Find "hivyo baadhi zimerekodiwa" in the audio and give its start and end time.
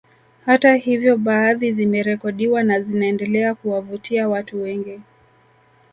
0.75-2.63